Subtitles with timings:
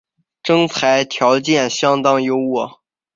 [0.41, 2.79] 征才条件相当优渥